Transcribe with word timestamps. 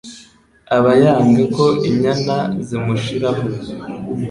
aba 0.75 0.91
yanga 1.01 1.43
ko 1.55 1.65
inyana 1.89 2.35
zimushiraho 2.65 3.43